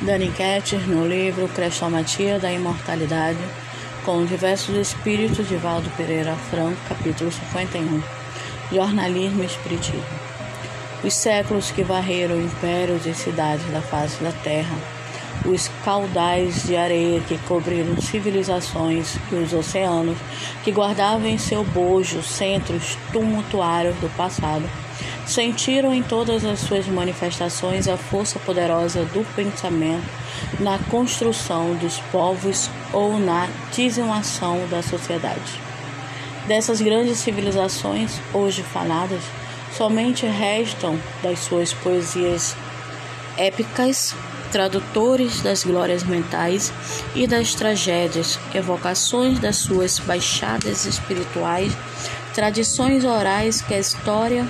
[0.00, 3.38] Dani Ketcher, no livro Crestomatia da Imortalidade,
[4.04, 8.00] com diversos espíritos de Valdo Pereira Franco, capítulo 51.
[8.70, 10.00] Jornalismo e.
[11.02, 14.78] Os séculos que varreram impérios e cidades da face da terra,
[15.44, 20.16] os caudais de areia que cobriram civilizações e os oceanos
[20.62, 24.70] que guardavam em seu bojo centros tumultuários do passado,
[25.28, 30.08] sentiram em todas as suas manifestações a força poderosa do pensamento
[30.58, 35.60] na construção dos povos ou na dizimação da sociedade.
[36.46, 39.22] Dessas grandes civilizações hoje faladas,
[39.76, 42.56] somente restam das suas poesias
[43.36, 44.14] épicas,
[44.50, 46.72] tradutores das glórias mentais
[47.14, 51.70] e das tragédias, evocações das suas baixadas espirituais,
[52.34, 54.46] tradições orais que a história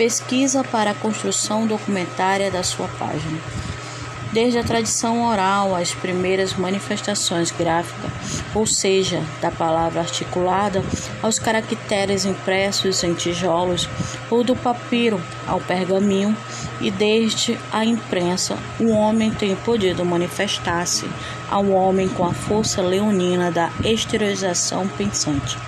[0.00, 3.38] pesquisa para a construção documentária da sua página.
[4.32, 8.10] Desde a tradição oral às primeiras manifestações gráficas,
[8.54, 10.82] ou seja, da palavra articulada
[11.22, 13.90] aos caracteres impressos em tijolos,
[14.30, 16.34] ou do papiro ao pergaminho,
[16.80, 21.06] e desde a imprensa, o homem tem podido manifestar-se
[21.50, 25.58] ao homem com a força leonina da exteriorização pensante.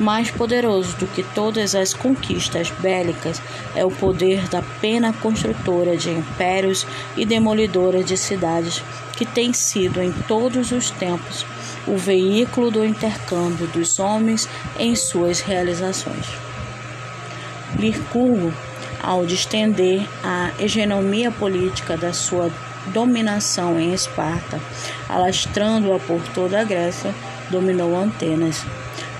[0.00, 3.40] Mais poderoso do que todas as conquistas bélicas
[3.76, 6.86] é o poder da pena construtora de impérios
[7.18, 8.82] e demolidora de cidades,
[9.14, 11.44] que tem sido em todos os tempos
[11.86, 14.48] o veículo do intercâmbio dos homens
[14.78, 16.26] em suas realizações.
[17.78, 18.54] Licurgo,
[19.02, 22.50] ao distender a hegemonia política da sua
[22.86, 24.58] dominação em Esparta,
[25.10, 27.14] alastrando-a por toda a Grécia,
[27.50, 28.64] dominou Antenas,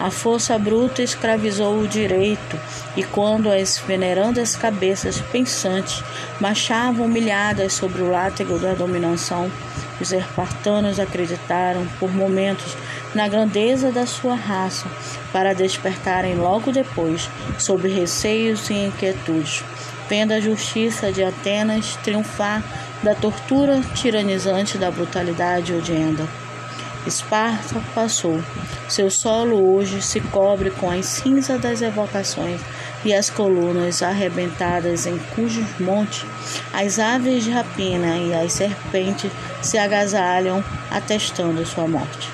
[0.00, 2.58] a força bruta escravizou o direito,
[2.96, 6.02] e quando as venerandas cabeças pensantes
[6.40, 9.50] marchavam humilhadas sobre o látego da dominação,
[10.00, 12.74] os espartanos acreditaram por momentos
[13.14, 14.86] na grandeza da sua raça,
[15.34, 17.28] para despertarem logo depois
[17.58, 19.62] sobre receios e inquietudes,
[20.08, 22.62] vendo a justiça de Atenas triunfar
[23.02, 26.26] da tortura tiranizante da brutalidade odienta.
[27.06, 28.42] Esparta passou.
[28.88, 32.60] Seu solo hoje se cobre com as cinzas das evocações
[33.04, 36.26] e as colunas arrebentadas em cujos montes
[36.72, 39.30] as aves de rapina e as serpentes
[39.62, 42.28] se agasalham atestando sua morte.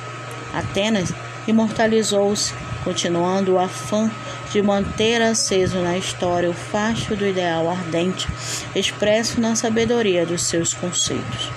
[0.52, 1.12] Atenas
[1.46, 2.52] imortalizou-se,
[2.82, 4.10] continuando o afã
[4.52, 8.28] de manter aceso na história o facho do ideal ardente,
[8.74, 11.50] expresso na sabedoria dos seus conceitos.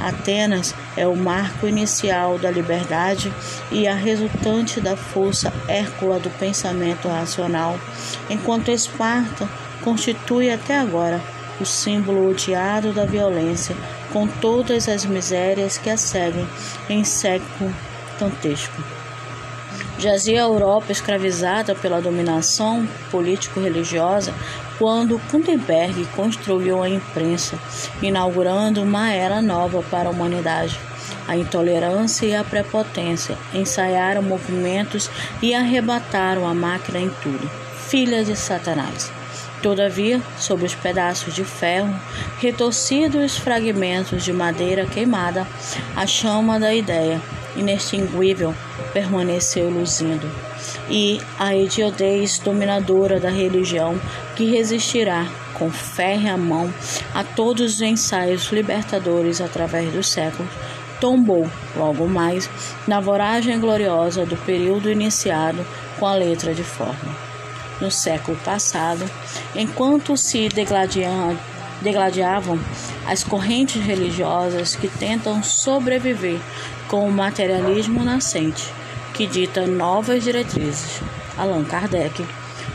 [0.00, 3.32] Atenas é o marco inicial da liberdade
[3.70, 7.78] e a resultante da força hércula do pensamento racional,
[8.28, 9.48] enquanto Esparta
[9.82, 11.20] constitui até agora
[11.60, 13.76] o símbolo odiado da violência,
[14.12, 16.48] com todas as misérias que a seguem
[16.88, 17.72] em século
[18.18, 18.99] dantesco.
[20.00, 24.32] Jazia a Europa escravizada pela dominação político-religiosa
[24.78, 27.58] quando Gutenberg construiu a imprensa,
[28.00, 30.80] inaugurando uma era nova para a humanidade.
[31.28, 35.10] A intolerância e a prepotência ensaiaram movimentos
[35.42, 37.50] e arrebataram a máquina em tudo.
[37.86, 39.12] Filha de Satanás.
[39.62, 41.94] Todavia, sobre os pedaços de ferro,
[42.38, 45.46] retorcidos fragmentos de madeira queimada,
[45.94, 47.20] a chama da ideia,
[47.54, 48.54] inextinguível,
[48.92, 50.28] permaneceu luzindo
[50.88, 54.00] e a hediondez dominadora da religião
[54.36, 56.72] que resistirá com férrea mão
[57.14, 60.50] a todos os ensaios libertadores através dos séculos,
[61.00, 62.50] tombou logo mais
[62.86, 65.64] na voragem gloriosa do período iniciado
[65.98, 67.30] com a letra de forma.
[67.80, 69.04] No século passado,
[69.54, 72.58] enquanto se degladiavam
[73.06, 76.38] as correntes religiosas que tentam sobreviver
[76.88, 78.70] com o materialismo nascente,
[79.20, 81.02] que dita novas diretrizes.
[81.36, 82.24] Allan Kardec,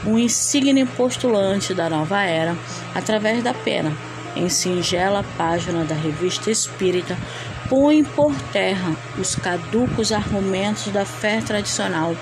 [0.05, 2.55] um insigne postulante da nova era,
[2.93, 3.91] através da pena,
[4.35, 7.17] em singela página da Revista Espírita,
[7.67, 12.15] põe por terra os caducos argumentos da fé tradicional,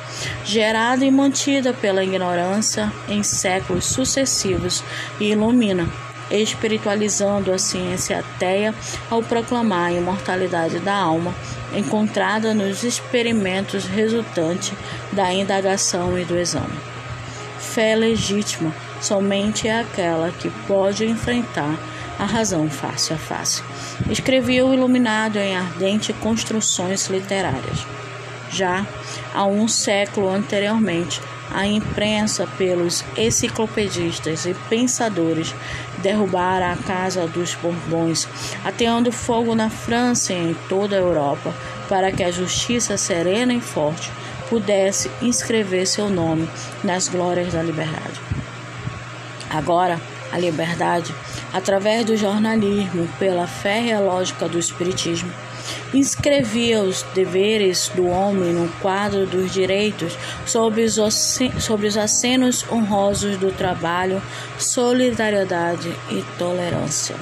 [0.46, 4.82] gerada e mantida pela ignorância em séculos sucessivos,
[5.20, 5.86] e ilumina,
[6.32, 8.74] espiritualizando a ciência ateia
[9.12, 11.36] ao proclamar a imortalidade da alma
[11.76, 14.74] encontrada nos experimentos resultantes
[15.12, 16.78] da indagação e do exame.
[17.60, 21.78] Fé legítima somente é aquela que pode enfrentar
[22.20, 23.64] a razão face a face.
[24.10, 27.86] Escrevia o iluminado em ardentes construções literárias.
[28.50, 28.86] Já
[29.34, 31.20] há um século anteriormente,
[31.54, 35.54] a imprensa pelos enciclopedistas e pensadores
[36.00, 38.28] derrubaram a Casa dos Bourbons,
[38.66, 41.54] ateando fogo na França e em toda a Europa,
[41.88, 44.12] para que a justiça serena e forte
[44.50, 46.50] pudesse inscrever seu nome
[46.84, 48.20] nas glórias da liberdade.
[49.50, 50.02] Agora,
[50.32, 51.14] a liberdade,
[51.54, 55.32] através do jornalismo, pela férrea lógica do Espiritismo,
[55.94, 60.98] inscrevia os deveres do homem no quadro dos direitos sobre os,
[61.60, 64.22] sobre os acenos honrosos do trabalho,
[64.58, 67.16] solidariedade e tolerância.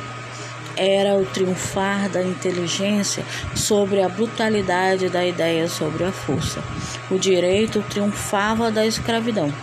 [0.78, 3.24] Era o triunfar da inteligência
[3.54, 6.64] sobre a brutalidade da ideia sobre a força.
[7.10, 9.54] O direito triunfava da escravidão.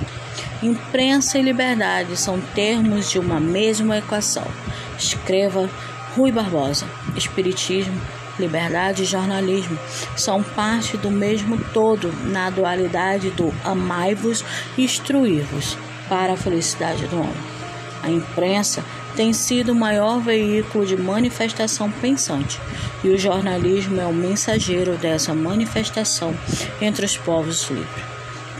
[0.62, 4.46] Imprensa e liberdade são termos de uma mesma equação.
[4.98, 5.68] Escreva
[6.14, 6.84] Rui Barbosa.
[7.16, 7.98] Espiritismo,
[8.38, 9.78] liberdade e jornalismo
[10.16, 14.44] são parte do mesmo todo na dualidade do amai-vos
[14.76, 15.76] e instruir-vos
[16.08, 17.58] para a felicidade do homem.
[18.02, 18.84] A imprensa
[19.16, 22.60] tem sido o maior veículo de manifestação pensante,
[23.02, 26.34] e o jornalismo é o mensageiro dessa manifestação
[26.80, 28.04] entre os povos livres.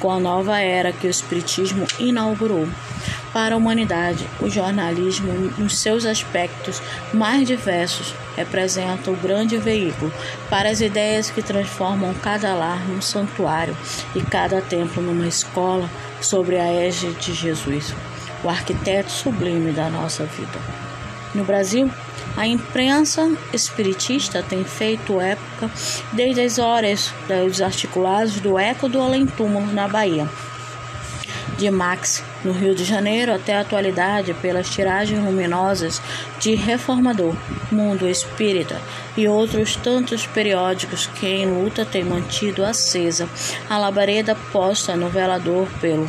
[0.01, 2.69] Com a nova era que o Espiritismo inaugurou,
[3.39, 6.83] para a humanidade, o jornalismo, nos seus aspectos
[7.15, 10.13] mais diversos, representa o grande veículo
[10.51, 13.77] para as ideias que transformam cada lar num santuário
[14.13, 15.89] e cada templo numa escola
[16.21, 17.95] sobre a égide de Jesus,
[18.43, 20.59] o arquiteto sublime da nossa vida.
[21.33, 21.89] No Brasil,
[22.37, 25.71] a imprensa espiritista tem feito época
[26.13, 30.29] desde as horas dos articulados do Eco do Além-Túmulo na Bahia
[31.59, 36.01] de Max, no Rio de Janeiro, até a atualidade, pelas tiragens luminosas
[36.39, 37.35] de Reformador,
[37.71, 38.81] Mundo Espírita
[39.17, 43.29] e outros tantos periódicos que em luta têm mantido acesa
[43.69, 46.09] a labareda posta no velador pelo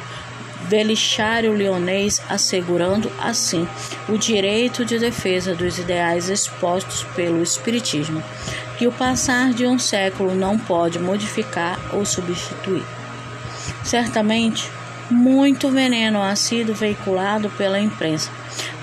[0.70, 3.68] Belichário Leonês, assegurando assim
[4.08, 8.24] o direito de defesa dos ideais expostos pelo Espiritismo,
[8.78, 12.86] que o passar de um século não pode modificar ou substituir.
[13.84, 14.70] Certamente,
[15.10, 18.32] muito veneno ha sido veiculado pela imprensa,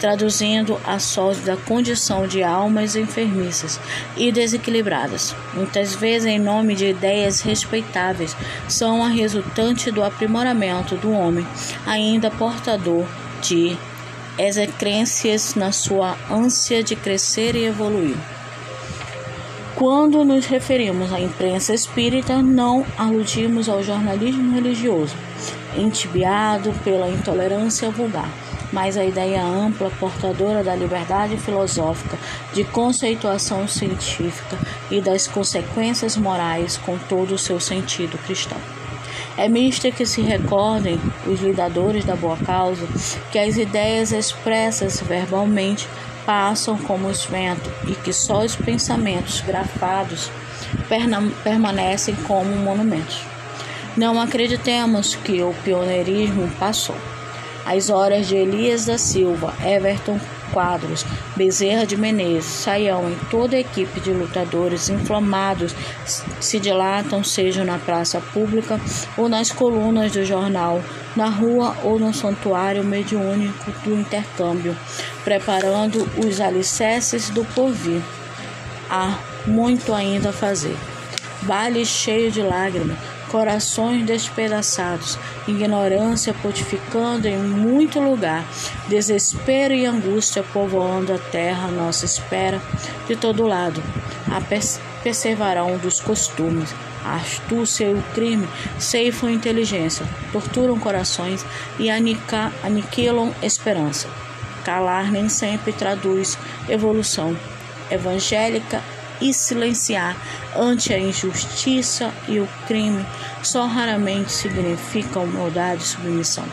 [0.00, 3.81] traduzindo a sórdida condição de almas enfermiças
[4.17, 5.34] e desequilibradas.
[5.55, 8.37] Muitas vezes, em nome de ideias respeitáveis,
[8.69, 11.46] são a resultante do aprimoramento do homem,
[11.87, 13.06] ainda portador
[13.43, 13.76] de
[14.38, 18.17] execrências na sua ânsia de crescer e evoluir.
[19.76, 25.14] Quando nos referimos à imprensa espírita, não aludimos ao jornalismo religioso,
[25.76, 28.31] entibiado pela intolerância vulgar,
[28.73, 32.17] mas a ideia ampla, portadora da liberdade filosófica,
[32.55, 34.56] de conceituação científica
[34.90, 38.58] e das consequências morais com todo o seu sentido cristão.
[39.37, 42.87] É mista que se recordem os lidadores da boa causa
[43.31, 45.87] que as ideias expressas verbalmente
[46.26, 50.31] passam como os ventos e que só os pensamentos grafados
[51.43, 53.23] permanecem como monumentos.
[53.96, 56.96] Não acreditemos que o pioneirismo passou.
[57.64, 60.20] As horas de Elias da Silva, Everton
[60.52, 61.04] Quadros,
[61.37, 65.75] Bezerra de Menezes, Saião e toda a equipe de lutadores inflamados
[66.40, 68.81] se dilatam, seja na praça pública
[69.16, 70.82] ou nas colunas do jornal,
[71.14, 74.76] na rua ou no santuário mediúnico do intercâmbio,
[75.25, 78.02] preparando os alicerces do porvir.
[78.90, 80.76] Há muito ainda a fazer.
[81.42, 88.45] Vale cheio de lágrimas corações despedaçados, ignorância pontificando em muito lugar,
[88.88, 92.61] desespero e angústia povoando a terra, nossa espera
[93.06, 93.83] de todo lado.
[94.30, 94.40] A
[95.02, 101.45] perseverão dos costumes, a astúcia e o crime ceifam inteligência, torturam corações
[101.78, 104.09] e aniquilam esperança.
[104.64, 106.37] Calar nem sempre traduz
[106.68, 107.37] evolução
[107.90, 108.83] evangélica
[109.20, 110.16] e silenciar
[110.56, 113.04] ante a injustiça e o crime
[113.42, 116.44] só raramente significam humildade e submissão.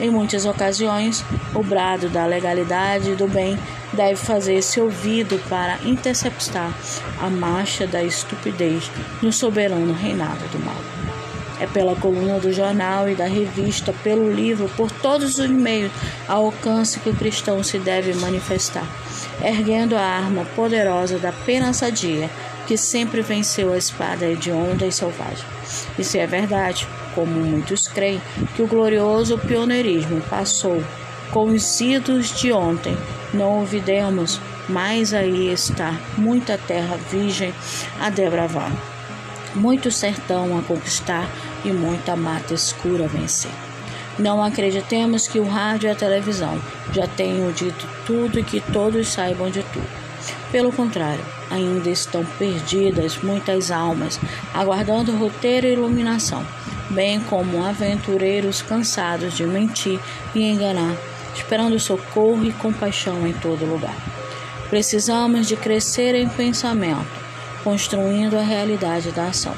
[0.00, 1.24] Em muitas ocasiões,
[1.54, 3.58] o brado da legalidade e do bem
[3.92, 6.72] deve fazer-se ouvido para interceptar
[7.20, 8.90] a marcha da estupidez
[9.20, 10.76] no soberano reinado do mal.
[11.60, 15.90] É pela coluna do jornal e da revista, pelo livro, por todos os meios
[16.28, 18.86] ao alcance que o cristão se deve manifestar
[19.42, 22.30] erguendo a arma poderosa da pena sadia,
[22.66, 25.46] que sempre venceu a espada hedionda e selvagem.
[25.98, 28.20] E se é verdade, como muitos creem,
[28.54, 30.82] que o glorioso pioneirismo passou
[31.30, 32.96] com os idos de ontem,
[33.32, 37.54] não ouvidemos, mas aí está muita terra virgem
[38.00, 38.72] a debravar,
[39.54, 41.28] muito sertão a conquistar
[41.64, 43.67] e muita mata escura a vencer.
[44.18, 46.60] Não acreditemos que o rádio e a televisão
[46.92, 49.86] já tenham dito tudo e que todos saibam de tudo.
[50.50, 54.18] Pelo contrário, ainda estão perdidas muitas almas,
[54.52, 56.44] aguardando roteiro e iluminação,
[56.90, 60.00] bem como aventureiros cansados de mentir
[60.34, 60.96] e enganar,
[61.34, 63.94] esperando socorro e compaixão em todo lugar.
[64.68, 67.06] Precisamos de crescer em pensamento,
[67.62, 69.54] construindo a realidade da ação.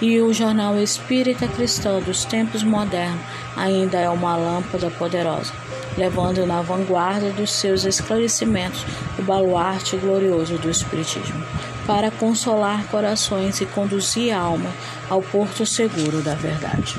[0.00, 3.20] E o jornal Espírita Cristão dos tempos modernos
[3.56, 5.52] ainda é uma lâmpada poderosa,
[5.96, 8.86] levando na vanguarda dos seus esclarecimentos
[9.18, 11.44] o baluarte glorioso do Espiritismo,
[11.84, 14.70] para consolar corações e conduzir a alma
[15.10, 16.96] ao porto seguro da verdade.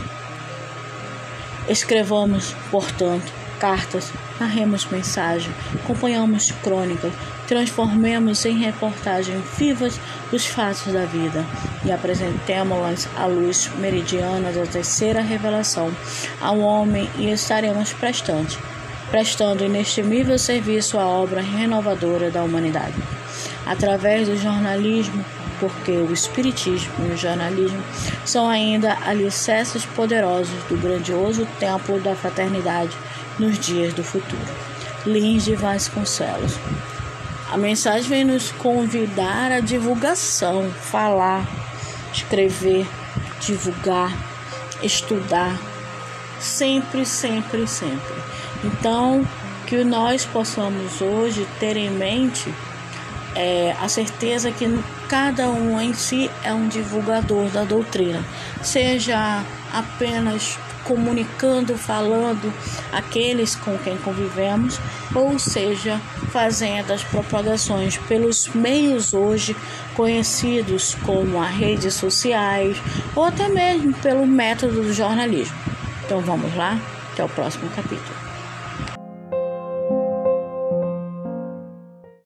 [1.69, 7.11] Escrevamos, portanto, cartas, narremos mensagem, acompanhamos crônicas,
[7.47, 9.99] transformemos em reportagens vivas
[10.31, 11.45] os fatos da vida
[11.83, 15.91] e apresentemos-las à luz meridiana da terceira revelação
[16.41, 18.57] ao homem e estaremos prestando,
[19.11, 22.95] prestando inestimável serviço à obra renovadora da humanidade.
[23.65, 25.23] Através do jornalismo,
[25.59, 27.83] porque o Espiritismo e o jornalismo
[28.25, 32.95] são ainda alicerces poderosos do grandioso templo da fraternidade
[33.39, 34.41] nos dias do futuro.
[35.05, 36.53] Lins de Vasconcelos.
[37.51, 41.48] A mensagem vem nos convidar à divulgação, falar,
[42.13, 42.86] escrever,
[43.39, 44.12] divulgar,
[44.84, 45.58] estudar,
[46.39, 48.15] sempre, sempre, sempre.
[48.63, 49.27] Então,
[49.65, 52.53] que nós possamos hoje ter em mente
[53.39, 54.67] é, a certeza que
[55.08, 58.22] cada um em si é um divulgador da doutrina,
[58.62, 62.53] seja apenas comunicando, falando
[62.91, 64.77] aqueles com quem convivemos,
[65.15, 69.55] ou seja, fazendo as propagações pelos meios hoje
[69.96, 72.77] conhecidos como as redes sociais
[73.15, 75.58] ou até mesmo pelo método do jornalismo.
[76.05, 76.77] Então vamos lá,
[77.13, 78.28] até o próximo capítulo.